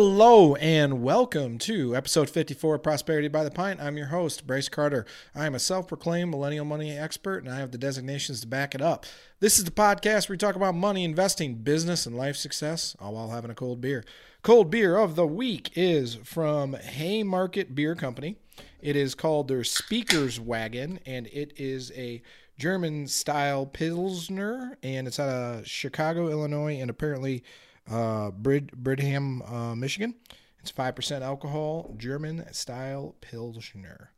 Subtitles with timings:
[0.00, 3.80] Hello and welcome to episode 54 of Prosperity by the Pint.
[3.80, 5.04] I'm your host, Brice Carter.
[5.34, 8.76] I am a self proclaimed millennial money expert and I have the designations to back
[8.76, 9.06] it up.
[9.40, 13.14] This is the podcast where we talk about money, investing, business, and life success, all
[13.14, 14.04] while having a cold beer.
[14.42, 18.36] Cold beer of the week is from Haymarket Beer Company.
[18.80, 22.22] It is called their Speakerswagon and it is a
[22.56, 27.42] German style Pilsner and it's out of Chicago, Illinois, and apparently
[27.90, 30.14] uh, Brid- Bridgman, uh, Michigan.
[30.60, 34.12] It's 5% alcohol, German style Pilsner.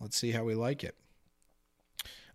[0.00, 0.96] Let's see how we like it.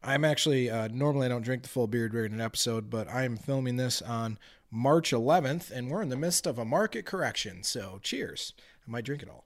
[0.02, 3.38] I'm actually, uh, normally I don't drink the full beer during an episode, but I'm
[3.38, 4.38] filming this on
[4.72, 7.64] March 11th, and we're in the midst of a market correction.
[7.64, 8.54] So cheers.
[8.88, 9.46] I might drink it all.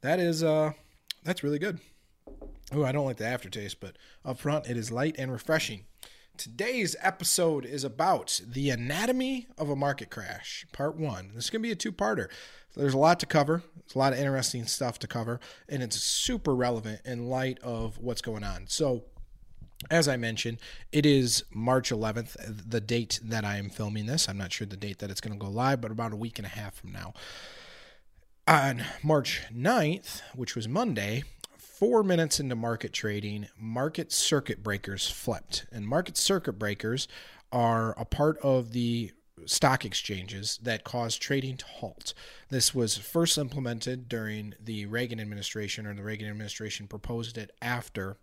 [0.00, 0.72] That is, uh,
[1.22, 1.78] that's really good.
[2.72, 5.84] Oh, I don't like the aftertaste, but up front it is light and refreshing.
[6.36, 11.32] Today's episode is about the anatomy of a market crash, part one.
[11.34, 12.28] This is going to be a two parter.
[12.76, 16.00] There's a lot to cover, there's a lot of interesting stuff to cover, and it's
[16.00, 18.68] super relevant in light of what's going on.
[18.68, 19.04] So,
[19.90, 20.58] as I mentioned,
[20.92, 24.28] it is March 11th, the date that I am filming this.
[24.28, 26.38] I'm not sure the date that it's going to go live, but about a week
[26.38, 27.12] and a half from now.
[28.46, 31.24] On March 9th, which was Monday,
[31.80, 35.64] four minutes into market trading, market circuit breakers flipped.
[35.72, 37.08] And market circuit breakers
[37.50, 39.12] are a part of the
[39.46, 42.12] stock exchanges that cause trading to halt.
[42.50, 48.18] This was first implemented during the Reagan administration, or the Reagan administration proposed it after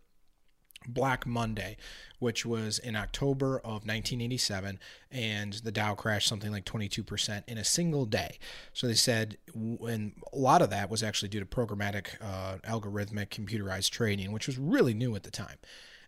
[0.88, 1.78] Black Monday,
[2.20, 4.80] which was in October of 1987,
[5.12, 8.38] and the Dow crashed something like 22% in a single day.
[8.74, 13.30] So they said, and a lot of that was actually due to programmatic, uh, algorithmic,
[13.30, 15.58] computerized trading, which was really new at the time.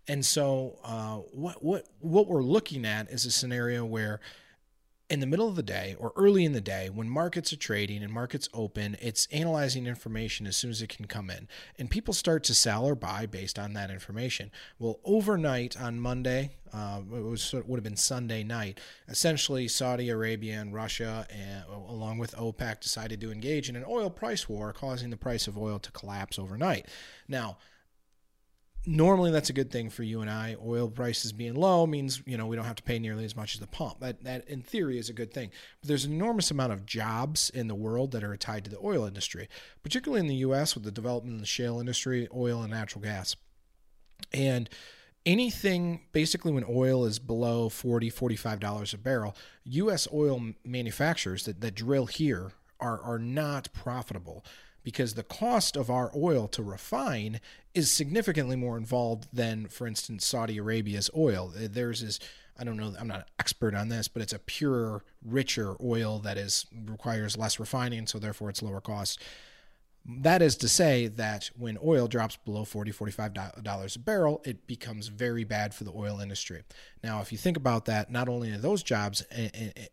[0.07, 4.19] And so, uh, what what what we're looking at is a scenario where
[5.09, 8.03] in the middle of the day or early in the day when markets are trading
[8.03, 11.47] and markets open, it's analyzing information as soon as it can come in.
[11.79, 14.51] And people start to sell or buy based on that information.
[14.77, 18.79] Well, overnight on Monday, uh, it was would have been Sunday night.
[19.07, 24.11] Essentially, Saudi Arabia and Russia, and, along with OPEC, decided to engage in an oil
[24.11, 26.85] price war, causing the price of oil to collapse overnight.
[27.27, 27.57] Now,
[28.85, 30.55] normally that's a good thing for you and I.
[30.65, 33.53] Oil prices being low means you know we don't have to pay nearly as much
[33.53, 33.99] as the pump.
[33.99, 35.51] That that in theory is a good thing.
[35.81, 38.79] But there's an enormous amount of jobs in the world that are tied to the
[38.83, 39.49] oil industry,
[39.83, 40.75] particularly in the U.S.
[40.75, 43.35] with the development of the shale industry, oil and natural gas,
[44.33, 44.69] and
[45.25, 49.35] anything basically when oil is below 40 45 dollars a barrel
[49.65, 54.45] us oil manufacturers that, that drill here are are not profitable
[54.89, 57.39] because the cost of our oil to refine
[57.75, 61.53] is significantly more involved than, for instance, Saudi Arabia's oil.
[61.55, 62.19] Theirs is,
[62.57, 66.17] I don't know, I'm not an expert on this, but it's a purer, richer oil
[66.21, 69.21] that is requires less refining, so therefore it's lower cost.
[70.07, 75.09] That is to say that when oil drops below 40 $45 a barrel, it becomes
[75.09, 76.63] very bad for the oil industry.
[77.03, 79.85] Now, if you think about that, not only are those jobs eh, eh, eh,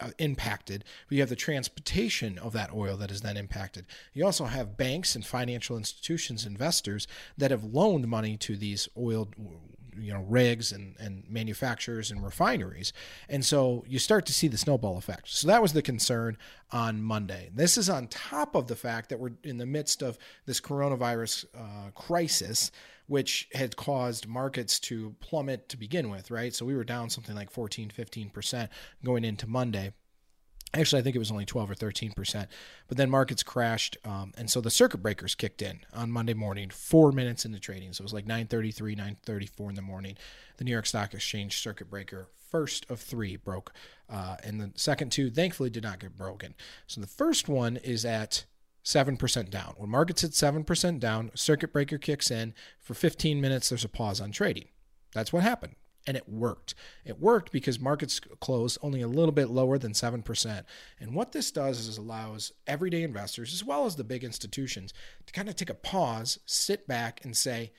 [0.00, 0.84] uh, impacted.
[1.08, 3.86] But you have the transportation of that oil that is then impacted.
[4.12, 7.06] You also have banks and financial institutions, investors
[7.38, 9.28] that have loaned money to these oil
[9.98, 12.92] you know rigs and, and manufacturers and refineries
[13.28, 16.36] and so you start to see the snowball effect so that was the concern
[16.70, 20.18] on monday this is on top of the fact that we're in the midst of
[20.46, 22.70] this coronavirus uh, crisis
[23.06, 26.54] which had caused markets to plummet to begin with, right?
[26.54, 28.68] So we were down something like 14, 15%
[29.04, 29.92] going into Monday.
[30.74, 32.46] Actually, I think it was only 12 or 13%.
[32.88, 33.98] But then markets crashed.
[34.04, 37.92] Um, and so the circuit breakers kicked in on Monday morning, four minutes into trading.
[37.92, 38.96] So it was like 9.33,
[39.26, 40.16] 9.34 in the morning.
[40.56, 43.72] The New York Stock Exchange circuit breaker, first of three, broke.
[44.08, 46.54] Uh, and the second two, thankfully, did not get broken.
[46.86, 48.44] So the first one is at
[48.84, 49.74] 7% down.
[49.76, 52.54] When markets hit 7% down, circuit breaker kicks in.
[52.80, 54.68] For 15 minutes, there's a pause on trading.
[55.14, 55.76] That's what happened.
[56.04, 56.74] And it worked.
[57.04, 60.64] It worked because markets closed only a little bit lower than 7%.
[60.98, 64.92] And what this does is allows everyday investors, as well as the big institutions,
[65.26, 67.70] to kind of take a pause, sit back, and say,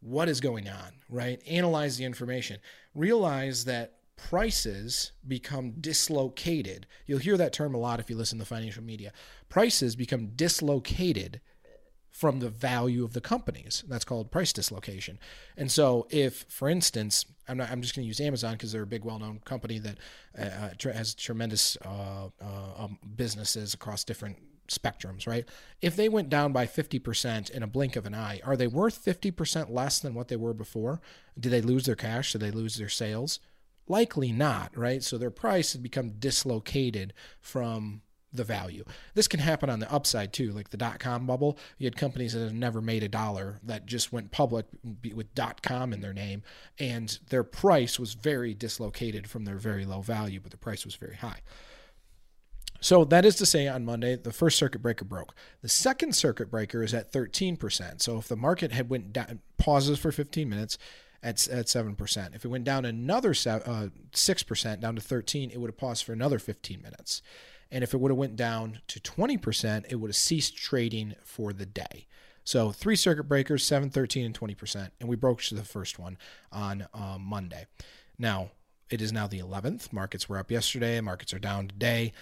[0.00, 1.40] what is going on, right?
[1.46, 2.58] Analyze the information.
[2.94, 6.86] Realize that prices become dislocated.
[7.06, 9.12] You'll hear that term a lot if you listen to financial media.
[9.48, 11.40] Prices become dislocated
[12.10, 13.84] from the value of the companies.
[13.88, 15.18] That's called price dislocation.
[15.56, 18.82] And so, if, for instance, I'm not, I'm just going to use Amazon because they're
[18.82, 19.98] a big, well-known company that
[20.36, 24.36] uh, has tremendous uh, uh, um, businesses across different
[24.68, 25.48] spectrums, right?
[25.80, 29.02] If they went down by 50% in a blink of an eye, are they worth
[29.02, 31.00] 50% less than what they were before?
[31.38, 32.32] Did they lose their cash?
[32.32, 33.40] Did they lose their sales?
[33.88, 35.02] Likely not, right?
[35.02, 38.02] So their price had become dislocated from
[38.32, 38.84] the value.
[39.14, 41.58] This can happen on the upside too, like the dot com bubble.
[41.78, 44.66] You had companies that have never made a dollar that just went public
[45.14, 46.42] with dot com in their name,
[46.78, 50.94] and their price was very dislocated from their very low value, but the price was
[50.94, 51.40] very high.
[52.80, 55.34] So that is to say, on Monday, the first circuit breaker broke.
[55.62, 58.00] The second circuit breaker is at 13%.
[58.00, 60.78] So if the market had went down, pauses for 15 minutes
[61.22, 62.34] at at seven percent.
[62.34, 66.04] If it went down another uh, six percent, down to 13, it would have paused
[66.04, 67.22] for another 15 minutes.
[67.70, 71.52] And if it would have went down to 20%, it would have ceased trading for
[71.52, 72.06] the day.
[72.42, 74.90] So three circuit breakers, 7, 13, and 20%.
[75.00, 76.16] And we broke to the first one
[76.50, 77.66] on uh, Monday.
[78.18, 78.52] Now,
[78.88, 79.92] it is now the 11th.
[79.92, 80.98] Markets were up yesterday.
[81.02, 82.14] Markets are down today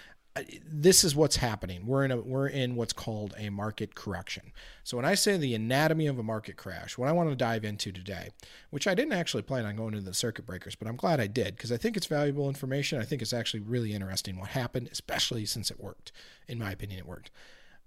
[0.66, 1.86] this is what's happening.
[1.86, 4.52] We're in a we're in what's called a market correction.
[4.84, 7.64] So when I say the anatomy of a market crash, what I want to dive
[7.64, 8.30] into today,
[8.70, 11.26] which I didn't actually plan on going into the circuit breakers, but I'm glad I
[11.26, 13.00] did because I think it's valuable information.
[13.00, 16.12] I think it's actually really interesting what happened, especially since it worked.
[16.48, 17.30] In my opinion, it worked.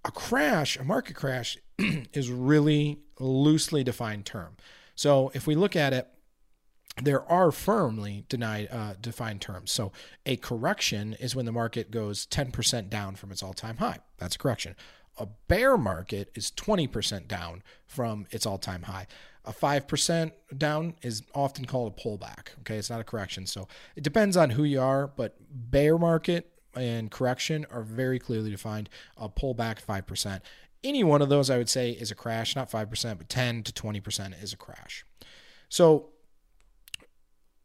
[0.06, 1.58] A crash, a market crash,
[2.14, 4.56] is really loosely defined term.
[4.96, 6.08] So if we look at it
[7.02, 9.72] there are firmly denied uh, defined terms.
[9.72, 9.92] So
[10.26, 14.00] a correction is when the market goes 10% down from its all-time high.
[14.18, 14.76] That's a correction.
[15.18, 19.08] A bear market is 20% down from its all-time high.
[19.46, 22.50] A 5% down is often called a pullback.
[22.60, 23.46] Okay, it's not a correction.
[23.46, 28.52] So it depends on who you are, but bear market and correction are very clearly
[28.52, 28.90] defined.
[29.18, 30.42] A pullback 5%.
[30.84, 33.74] Any one of those I would say is a crash, not 5%, but 10 to
[33.74, 35.04] 20% is a crash.
[35.68, 36.10] So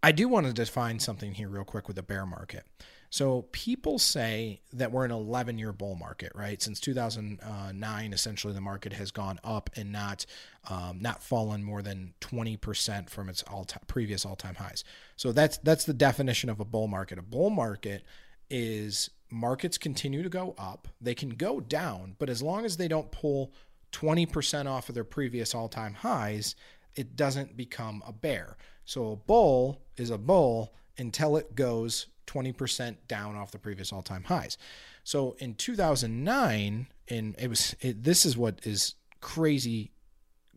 [0.04, 2.66] I do want to define something here real quick with the bear market.
[3.08, 6.60] So people say that we're in an 11 year bull market, right?
[6.60, 10.26] Since 2009, essentially the market has gone up and not
[10.68, 14.84] um, not fallen more than 20% from its all previous all time highs.
[15.16, 17.18] So that's that's the definition of a bull market.
[17.18, 18.04] A bull market
[18.50, 20.86] is markets continue to go up.
[21.00, 23.54] They can go down, but as long as they don't pull
[23.92, 26.56] 20% off of their previous all time highs,
[26.94, 28.58] it doesn't become a bear.
[28.84, 34.24] So a bull is a bull until it goes 20% down off the previous all-time
[34.24, 34.56] highs.
[35.02, 39.92] So in 2009, and it was it, this is what is crazy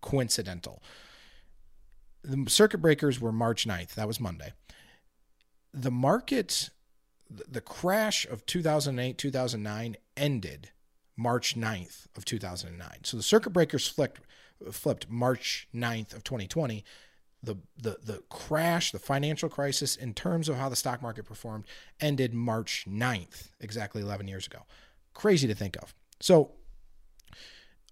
[0.02, 0.82] coincidental.
[2.24, 3.96] The circuit breakers were March 9th.
[3.96, 4.54] That was Monday.
[5.74, 6.70] The market
[7.30, 10.72] the crash of 2008 2009 ended
[11.18, 13.04] March 9th of 2009.
[13.04, 14.22] So the circuit breakers flipped
[14.72, 16.84] flipped March 9th of 2020
[17.44, 21.66] the, the the crash, the financial crisis in terms of how the stock market performed
[22.00, 24.66] ended March 9th, exactly 11 years ago.
[25.14, 25.94] Crazy to think of.
[26.20, 26.54] So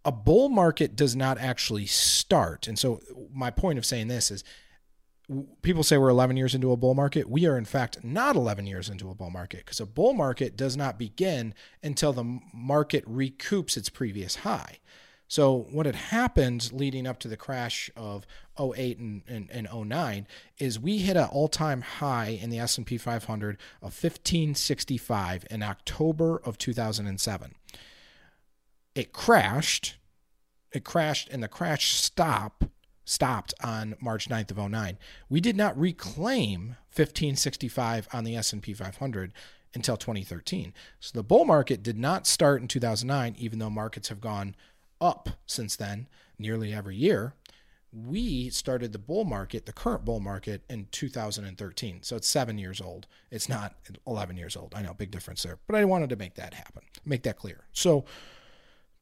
[0.03, 2.67] a bull market does not actually start.
[2.67, 3.01] And so
[3.33, 4.43] my point of saying this is
[5.63, 7.29] people say we're 11 years into a bull market.
[7.29, 10.55] We are in fact not 11 years into a bull market because a bull market
[10.55, 14.79] does not begin until the market recoups its previous high.
[15.27, 18.25] So what had happened leading up to the crash of
[18.59, 20.27] 08 and, and, and 09
[20.59, 26.57] is we hit an all-time high in the S&P 500 of 1565 in October of
[26.57, 27.55] 2007.
[28.93, 29.97] It crashed.
[30.71, 32.65] It crashed and the crash stop
[33.03, 34.97] stopped on March 9th of 09.
[35.29, 39.31] We did not reclaim 1565 on the S&P 500
[39.75, 40.73] until 2013.
[40.99, 44.55] So the bull market did not start in 2009 even though markets have gone
[44.99, 47.33] up since then, nearly every year.
[47.91, 52.03] We started the bull market, the current bull market, in 2013.
[52.03, 53.07] So it's seven years old.
[53.31, 53.75] It's not
[54.05, 54.73] 11 years old.
[54.75, 55.59] I know, big difference there.
[55.65, 57.65] But I wanted to make that happen, make that clear.
[57.71, 58.03] So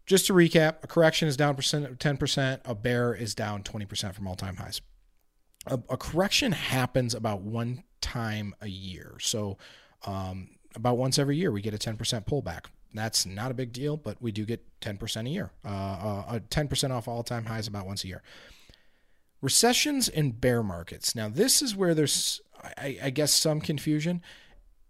[0.05, 4.27] just to recap, a correction is down percent 10%, a bear is down 20% from
[4.27, 4.81] all time highs.
[5.65, 9.15] A, a, correction happens about one time a year.
[9.21, 9.57] So
[10.05, 12.65] um, about once every year, we get a 10% pullback.
[12.93, 15.51] That's not a big deal, but we do get 10% a year.
[15.65, 18.21] Uh, uh, 10% off all time highs about once a year.
[19.41, 21.15] Recessions and bear markets.
[21.15, 22.39] Now, this is where there's,
[22.77, 24.21] I, I guess, some confusion.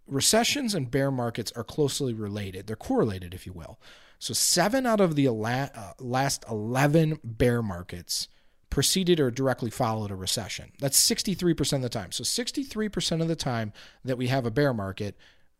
[0.05, 2.67] Recessions and bear markets are closely related.
[2.67, 3.79] They're correlated, if you will.
[4.19, 5.67] So, seven out of the uh,
[5.99, 8.27] last 11 bear markets
[8.69, 10.71] preceded or directly followed a recession.
[10.79, 12.11] That's 63% of the time.
[12.11, 13.73] So, 63% of the time
[14.05, 15.17] that we have a bear market,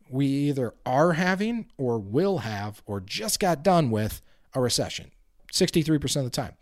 [0.08, 4.20] we either are having or will have or just got done with
[4.54, 5.10] a recession
[5.52, 6.54] 63% of the time.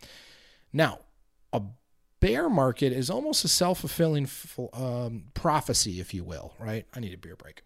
[0.71, 0.99] Now,
[1.51, 1.61] a
[2.19, 4.29] bear market is almost a self fulfilling
[4.73, 6.85] um, prophecy, if you will, right?
[6.95, 7.63] I need a beer break.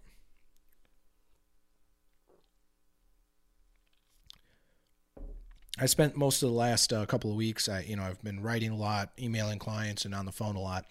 [5.79, 8.41] I spent most of the last uh, couple of weeks, I, you know, I've been
[8.41, 10.85] writing a lot, emailing clients, and on the phone a lot.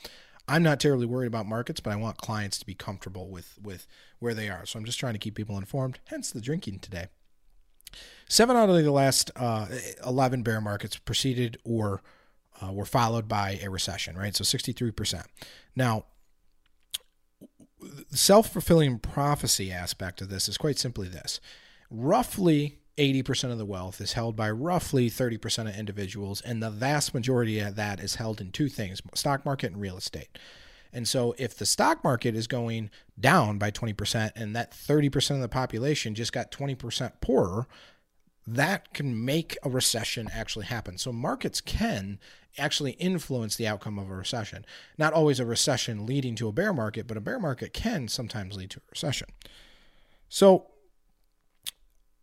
[0.48, 3.86] I'm not terribly worried about markets, but I want clients to be comfortable with with
[4.18, 4.64] where they are.
[4.66, 5.98] So I'm just trying to keep people informed.
[6.06, 7.08] Hence the drinking today.
[8.28, 9.66] Seven out of the last uh,
[10.04, 12.02] 11 bear markets preceded or
[12.60, 14.34] uh, were followed by a recession, right?
[14.34, 15.24] So 63%.
[15.74, 16.06] Now,
[17.80, 21.40] the self fulfilling prophecy aspect of this is quite simply this
[21.90, 27.12] roughly 80% of the wealth is held by roughly 30% of individuals, and the vast
[27.12, 30.38] majority of that is held in two things stock market and real estate.
[30.92, 35.40] And so, if the stock market is going down by 20% and that 30% of
[35.40, 37.66] the population just got 20% poorer,
[38.46, 40.96] that can make a recession actually happen.
[40.96, 42.18] So, markets can
[42.56, 44.64] actually influence the outcome of a recession.
[44.96, 48.56] Not always a recession leading to a bear market, but a bear market can sometimes
[48.56, 49.28] lead to a recession.
[50.30, 50.68] So,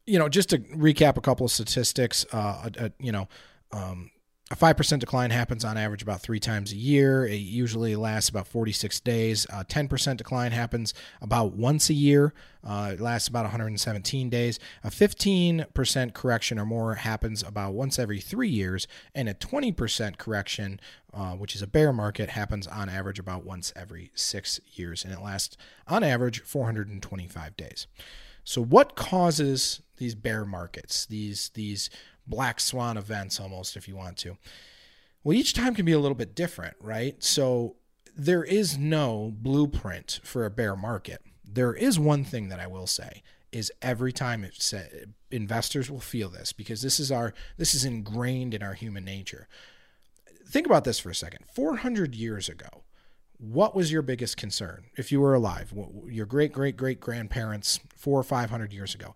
[0.06, 3.28] you know, just to recap a couple of statistics, uh, uh, you know,
[3.72, 4.12] um,
[4.52, 7.26] a 5% decline happens on average about three times a year.
[7.26, 9.46] It usually lasts about 46 days.
[9.46, 12.34] A 10% decline happens about once a year.
[12.64, 14.60] Uh, it lasts about 117 days.
[14.84, 18.86] A 15% correction or more happens about once every three years.
[19.16, 20.80] And a 20% correction,
[21.14, 25.04] uh, which is a bear market, happens on average about once every six years.
[25.04, 25.58] And it lasts
[25.88, 27.88] on average 425 days.
[28.44, 31.90] So, what causes these bear markets, these, these
[32.28, 34.38] black swan events almost if you want to.
[35.24, 37.24] Well, each time can be a little bit different, right?
[37.24, 37.78] So
[38.16, 41.22] there is no blueprint for a bear market.
[41.44, 44.74] There is one thing that I will say is every time it's
[45.32, 49.48] investors will feel this because this is our this is ingrained in our human nature.
[50.48, 51.46] Think about this for a second.
[51.54, 52.84] 400 years ago,
[53.38, 55.72] what was your biggest concern if you were alive?
[56.08, 59.16] Your great great great grandparents 4 or 500 years ago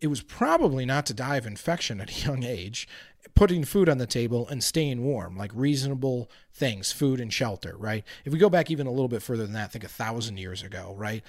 [0.00, 2.88] it was probably not to die of infection at a young age,
[3.34, 8.04] putting food on the table and staying warm, like reasonable things, food and shelter, right?
[8.24, 10.62] If we go back even a little bit further than that, think a thousand years
[10.62, 11.22] ago, right?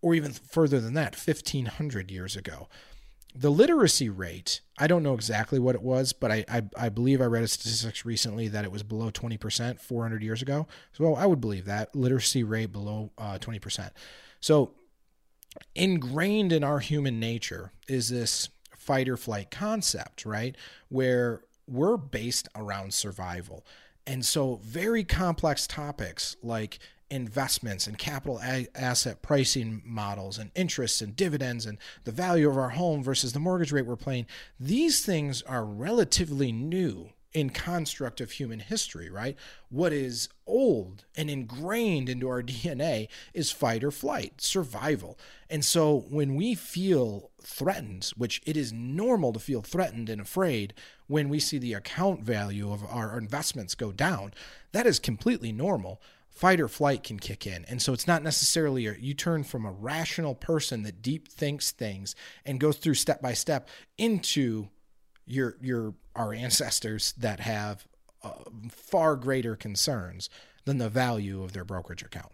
[0.00, 2.68] Or even further than that, 1500 years ago.
[3.34, 7.22] The literacy rate, I don't know exactly what it was, but I, I, I believe
[7.22, 10.66] I read a statistics recently that it was below 20% 400 years ago.
[10.92, 13.90] So I would believe that literacy rate below uh, 20%.
[14.40, 14.74] So
[15.74, 20.56] ingrained in our human nature is this fight or flight concept, right?
[20.88, 23.64] Where we're based around survival.
[24.06, 26.80] And so, very complex topics like
[27.10, 32.56] investments and capital a- asset pricing models and interests and dividends and the value of
[32.56, 34.26] our home versus the mortgage rate we're paying,
[34.58, 39.36] these things are relatively new in construct of human history, right?
[39.70, 45.18] What is old and ingrained into our DNA is fight or flight, survival.
[45.48, 50.74] And so when we feel threatened, which it is normal to feel threatened and afraid
[51.06, 54.32] when we see the account value of our investments go down,
[54.72, 56.00] that is completely normal.
[56.30, 57.64] Fight or flight can kick in.
[57.66, 61.70] And so it's not necessarily a, you turn from a rational person that deep thinks
[61.70, 62.14] things
[62.46, 64.68] and goes through step by step into
[65.32, 67.86] your your our ancestors that have
[68.22, 68.30] uh,
[68.70, 70.28] far greater concerns
[70.64, 72.32] than the value of their brokerage account.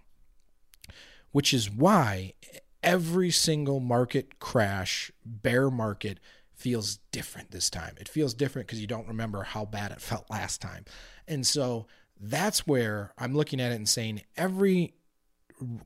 [1.31, 2.35] Which is why
[2.83, 6.19] every single market crash, bear market
[6.55, 7.95] feels different this time.
[8.00, 10.85] It feels different because you don't remember how bad it felt last time.
[11.28, 11.87] And so
[12.21, 14.95] that's where I'm looking at it and saying every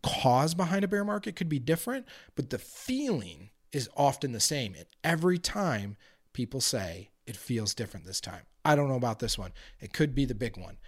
[0.03, 4.75] cause behind a bear market could be different, but the feeling is often the same.
[4.75, 5.97] And every time
[6.33, 8.43] people say it feels different this time.
[8.65, 9.53] I don't know about this one.
[9.81, 10.79] It could be the big one.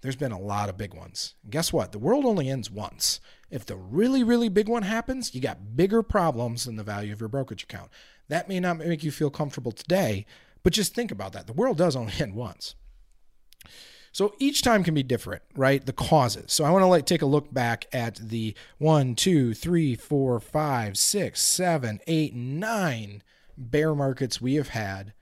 [0.00, 1.34] There's been a lot of big ones.
[1.42, 1.92] And guess what?
[1.92, 3.20] The world only ends once.
[3.50, 7.20] If the really, really big one happens, you got bigger problems than the value of
[7.20, 7.90] your brokerage account.
[8.28, 10.26] That may not make you feel comfortable today,
[10.62, 11.46] but just think about that.
[11.46, 12.74] The world does only end once.
[14.12, 15.84] So each time can be different, right?
[15.84, 16.52] The causes.
[16.52, 20.40] So I want to like take a look back at the one, two, three, four,
[20.40, 23.22] five, six, seven, eight, nine
[23.56, 25.12] bear markets we have had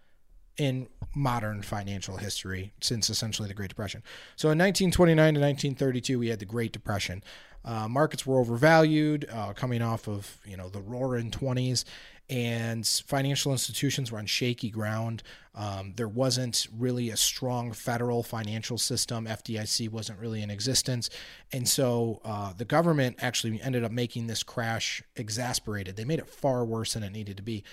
[0.57, 4.03] in modern financial history since essentially the Great Depression.
[4.37, 7.23] So in 1929 to 1932, we had the Great Depression.
[7.65, 11.85] Uh, markets were overvalued, uh, coming off of you know the roaring 20s,
[12.29, 15.23] and financial institutions were on shaky ground.
[15.55, 19.27] Um, there wasn't really a strong federal financial system.
[19.27, 21.09] FDIC wasn't really in existence,
[21.53, 25.97] and so uh, the government actually ended up making this crash exasperated.
[25.97, 27.65] They made it far worse than it needed to be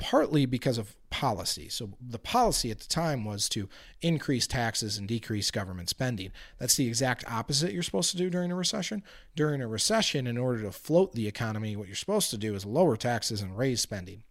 [0.00, 1.68] partly because of policy.
[1.68, 3.68] So the policy at the time was to
[4.00, 6.32] increase taxes and decrease government spending.
[6.58, 9.04] That's the exact opposite you're supposed to do during a recession.
[9.36, 12.64] During a recession, in order to float the economy, what you're supposed to do is
[12.64, 14.22] lower taxes and raise spending.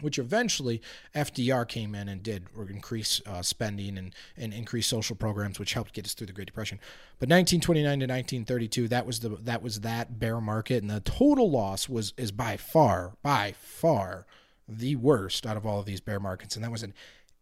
[0.00, 0.80] which eventually
[1.12, 5.92] FDR came in and did increase uh, spending and, and increase social programs, which helped
[5.92, 6.78] get us through the Great Depression.
[7.18, 11.50] But 1929 to 1932, that was the that was that bear market, and the total
[11.50, 14.24] loss was is by far by far
[14.68, 16.94] the worst out of all of these bear markets, and that was an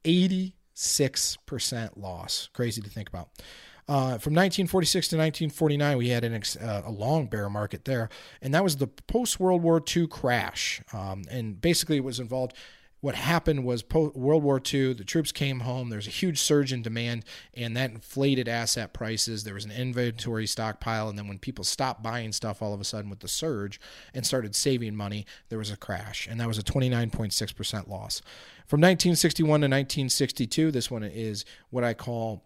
[0.04, 0.52] 86%
[1.96, 2.48] loss.
[2.52, 3.28] Crazy to think about.
[3.88, 8.08] Uh, from 1946 to 1949, we had an ex- uh, a long bear market there,
[8.42, 10.80] and that was the post World War II crash.
[10.92, 12.54] Um, and basically, it was involved.
[13.06, 15.90] What happened was post World War II, the troops came home.
[15.90, 19.44] There was a huge surge in demand, and that inflated asset prices.
[19.44, 22.84] There was an inventory stockpile, and then when people stopped buying stuff all of a
[22.84, 23.78] sudden with the surge
[24.12, 28.22] and started saving money, there was a crash, and that was a 29.6% loss.
[28.66, 32.42] From 1961 to 1962, this one is what I call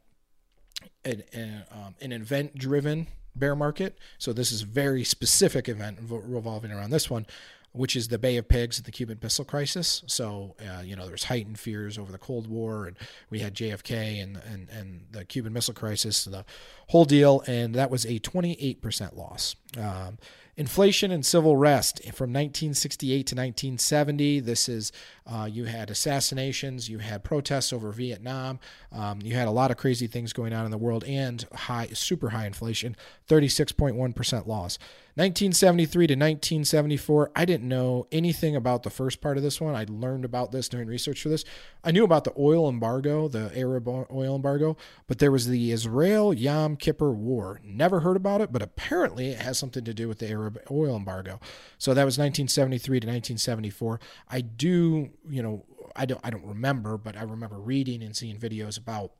[1.07, 3.99] an, an, um, an event driven bear market.
[4.19, 7.27] So this is very specific event revolving around this one,
[7.73, 10.03] which is the Bay of Pigs and the Cuban Missile Crisis.
[10.07, 12.97] So uh, you know there was heightened fears over the Cold War, and
[13.31, 16.45] we had JFK and and and the Cuban Missile Crisis, the
[16.89, 19.57] whole deal, and that was a 28% loss.
[19.79, 20.19] Um,
[20.61, 24.41] Inflation and civil rest from 1968 to 1970.
[24.41, 24.93] This is
[25.27, 28.59] uh, you had assassinations, you had protests over Vietnam,
[28.93, 31.87] um, you had a lot of crazy things going on in the world, and high,
[31.95, 32.95] super high inflation.
[33.27, 34.79] 36.1% loss.
[35.21, 39.75] 1973 to 1974, I didn't know anything about the first part of this one.
[39.75, 41.45] I learned about this doing research for this.
[41.85, 46.33] I knew about the oil embargo, the Arab oil embargo, but there was the Israel
[46.33, 47.61] Yom Kippur War.
[47.63, 50.97] Never heard about it, but apparently it has something to do with the Arab oil
[50.97, 51.39] embargo.
[51.77, 54.01] So that was 1973 to 1974.
[54.27, 58.39] I do, you know, I don't I don't remember, but I remember reading and seeing
[58.39, 59.13] videos about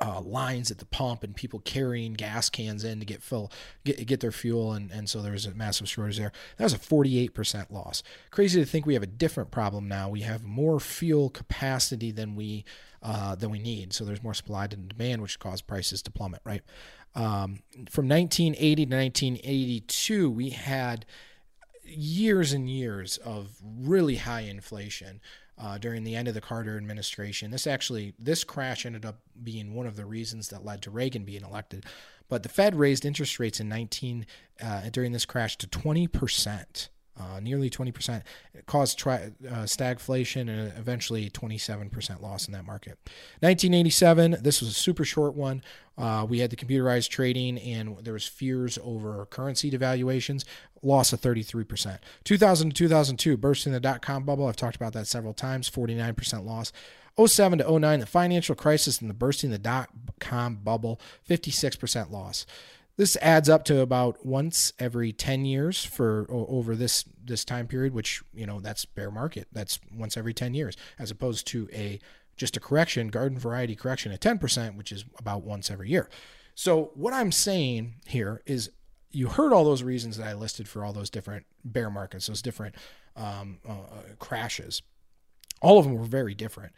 [0.00, 3.52] uh, lines at the pump and people carrying gas cans in to get fill
[3.84, 6.32] get get their fuel and and so there was a massive shortage there.
[6.56, 8.02] That was a 48% loss.
[8.30, 10.08] Crazy to think we have a different problem now.
[10.08, 12.64] We have more fuel capacity than we
[13.02, 13.92] uh, than we need.
[13.92, 16.40] So there's more supply than demand, which caused prices to plummet.
[16.44, 16.62] Right.
[17.14, 17.60] Um,
[17.90, 21.04] from 1980 to 1982, we had
[21.84, 25.20] years and years of really high inflation
[25.60, 27.50] uh, during the end of the Carter administration.
[27.50, 31.24] This actually, this crash ended up being one of the reasons that led to Reagan
[31.24, 31.84] being elected.
[32.28, 34.26] But the Fed raised interest rates in 19
[34.62, 36.88] uh, during this crash to 20 percent
[37.20, 38.22] uh, nearly 20%.
[38.54, 42.98] It caused tri- uh, stagflation and eventually 27% loss in that market.
[43.40, 45.62] 1987, this was a super short one.
[45.98, 50.44] Uh, we had the computerized trading and there was fears over currency devaluations,
[50.82, 51.98] loss of 33%.
[52.24, 54.46] 2000 to 2002, bursting the dot-com bubble.
[54.46, 56.72] I've talked about that several times, 49% loss.
[57.26, 62.46] 07 to 09, the financial crisis and the bursting the dot-com bubble, 56% loss.
[63.00, 67.94] This adds up to about once every 10 years for over this this time period,
[67.94, 69.48] which, you know, that's bear market.
[69.50, 71.98] That's once every 10 years as opposed to a
[72.36, 76.10] just a correction, garden variety correction at 10%, which is about once every year.
[76.54, 78.68] So what I'm saying here is
[79.10, 82.42] you heard all those reasons that I listed for all those different bear markets, those
[82.42, 82.74] different
[83.16, 84.82] um, uh, crashes.
[85.62, 86.74] All of them were very different.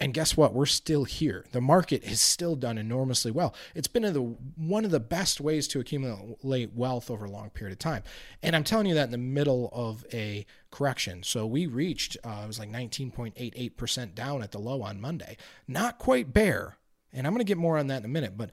[0.00, 0.54] And guess what?
[0.54, 1.44] We're still here.
[1.52, 3.54] The market has still done enormously well.
[3.74, 7.74] It's been the, one of the best ways to accumulate wealth over a long period
[7.74, 8.02] of time.
[8.42, 11.22] And I'm telling you that in the middle of a correction.
[11.22, 15.36] So we reached, uh, it was like 19.88% down at the low on Monday.
[15.68, 16.78] Not quite bear.
[17.12, 18.50] And I'm going to get more on that in a minute, but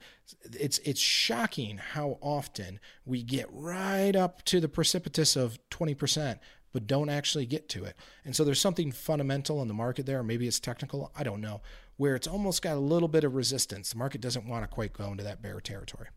[0.52, 6.40] it's it's shocking how often we get right up to the precipitous of 20%
[6.72, 7.96] but don't actually get to it.
[8.24, 11.60] And so there's something fundamental in the market there, maybe it's technical, I don't know,
[11.96, 13.90] where it's almost got a little bit of resistance.
[13.90, 16.08] The market doesn't want to quite go into that bear territory.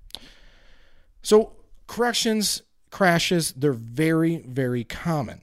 [1.21, 1.53] So
[1.87, 5.41] corrections, crashes, they're very, very common.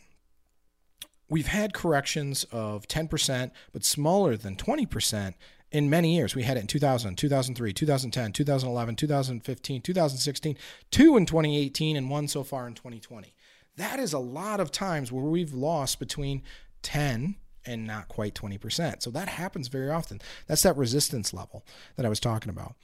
[1.31, 5.35] We've had corrections of 10%, but smaller than 20%
[5.71, 6.35] in many years.
[6.35, 10.57] We had it in 2000, 2003, 2010, 2011, 2015, 2016,
[10.91, 13.35] two in 2018, and one so far in 2020.
[13.79, 16.43] That is a lot of times where we've lost between
[16.83, 19.03] 10 and not quite 20%.
[19.03, 20.21] So that happens very often.
[20.47, 21.65] That's that resistance level
[21.97, 22.75] that I was talking about.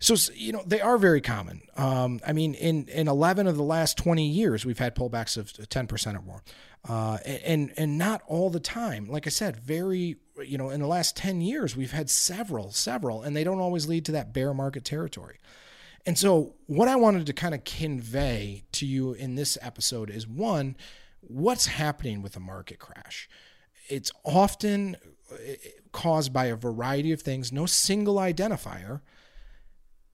[0.00, 1.62] So you know they are very common.
[1.76, 5.68] Um, I mean, in in eleven of the last twenty years, we've had pullbacks of
[5.70, 6.44] ten percent or more,
[6.88, 9.08] uh, and and not all the time.
[9.08, 13.22] Like I said, very you know in the last ten years, we've had several, several,
[13.24, 15.40] and they don't always lead to that bear market territory.
[16.08, 20.26] And so, what I wanted to kind of convey to you in this episode is
[20.26, 20.74] one,
[21.20, 23.28] what's happening with a market crash?
[23.90, 24.96] It's often
[25.30, 25.36] uh,
[25.92, 29.02] caused by a variety of things, no single identifier.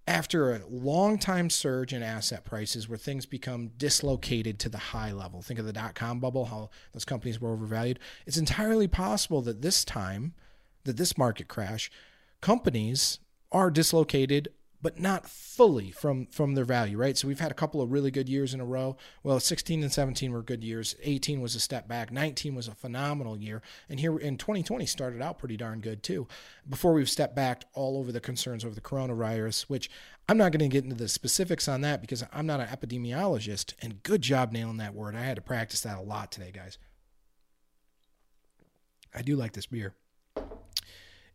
[0.06, 5.12] after a long time surge in asset prices where things become dislocated to the high
[5.12, 5.40] level.
[5.40, 7.98] Think of the dot com bubble, how those companies were overvalued.
[8.26, 10.34] It's entirely possible that this time,
[10.84, 11.90] that this market crash,
[12.42, 13.18] companies
[13.50, 14.48] are dislocated
[14.84, 17.16] but not fully from from their value, right?
[17.16, 18.98] So we've had a couple of really good years in a row.
[19.22, 20.94] Well, 16 and 17 were good years.
[21.02, 22.12] 18 was a step back.
[22.12, 26.28] 19 was a phenomenal year, and here in 2020 started out pretty darn good too.
[26.68, 29.88] Before we've stepped back all over the concerns over the coronavirus, which
[30.28, 33.72] I'm not going to get into the specifics on that because I'm not an epidemiologist.
[33.80, 35.16] And good job nailing that word.
[35.16, 36.76] I had to practice that a lot today, guys.
[39.14, 39.94] I do like this beer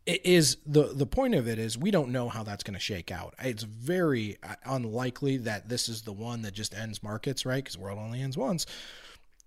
[0.06, 3.10] is the the point of it is we don't know how that's going to shake
[3.10, 3.34] out.
[3.40, 7.62] It's very uh, unlikely that this is the one that just ends markets, right?
[7.62, 8.66] Because world only ends once.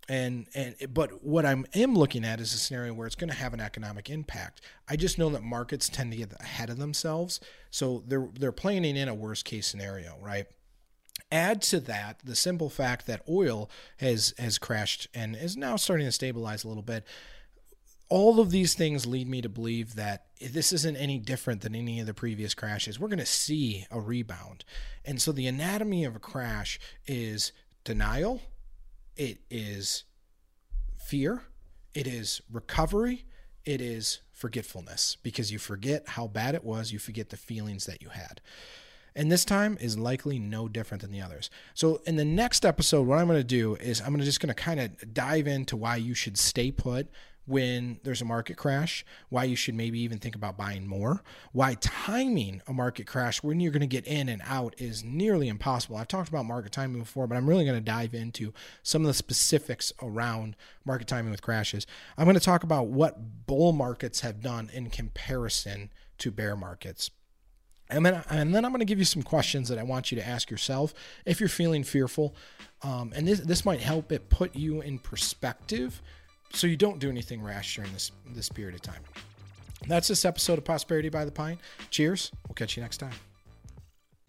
[0.10, 3.36] And and but what I'm am looking at is a scenario where it's going to
[3.36, 4.62] have an economic impact.
[4.88, 7.40] I just know that markets tend to get ahead of themselves,
[7.72, 10.46] so they're they're planning in a worst case scenario, right?
[11.32, 16.06] Add to that the simple fact that oil has has crashed and is now starting
[16.06, 17.06] to stabilize a little bit
[18.14, 22.00] all of these things lead me to believe that this isn't any different than any
[22.00, 23.00] of the previous crashes.
[23.00, 24.66] We're going to see a rebound.
[25.04, 28.40] And so the anatomy of a crash is denial,
[29.18, 30.04] it is
[30.96, 31.46] fear,
[31.96, 33.26] it is recovery,
[33.66, 38.04] it is forgetfulness because you forget how bad it was, you forget the feelings that
[38.04, 38.42] you had.
[39.16, 41.50] And this time is likely no different than the others.
[41.74, 44.62] So in the next episode, what I'm going to do is I'm just going to
[44.62, 47.08] kind of dive into why you should stay put,
[47.46, 51.76] when there's a market crash, why you should maybe even think about buying more, why
[51.76, 55.98] timing a market crash when you're going to get in and out is nearly impossible.
[55.98, 59.08] I've talked about market timing before, but I'm really going to dive into some of
[59.08, 61.86] the specifics around market timing with crashes.
[62.18, 67.12] I'm going to talk about what bull markets have done in comparison to bear markets.
[67.90, 70.18] And then, and then I'm going to give you some questions that I want you
[70.18, 70.94] to ask yourself
[71.26, 72.36] if you're feeling fearful.
[72.82, 76.02] Um, and this, this might help it put you in perspective
[76.54, 79.02] so you don't do anything rash during this this period of time.
[79.88, 81.60] That's this episode of Prosperity by the Pint.
[81.90, 82.32] Cheers.
[82.48, 83.14] We'll catch you next time.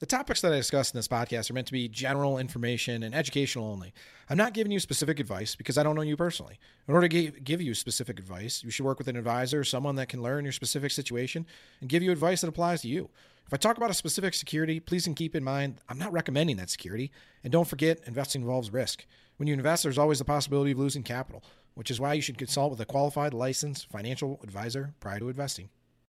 [0.00, 3.14] The topics that I discuss in this podcast are meant to be general information and
[3.14, 3.94] educational only.
[4.28, 6.58] I'm not giving you specific advice because I don't know you personally.
[6.88, 10.08] In order to give you specific advice, you should work with an advisor, someone that
[10.08, 11.46] can learn your specific situation
[11.80, 13.08] and give you advice that applies to you.
[13.46, 16.70] If I talk about a specific security, please keep in mind I'm not recommending that
[16.70, 17.12] security.
[17.44, 19.06] And don't forget, investing involves risk.
[19.36, 22.38] When you invest, there's always the possibility of losing capital which is why you should
[22.38, 25.68] consult with a qualified, licensed financial advisor prior to investing.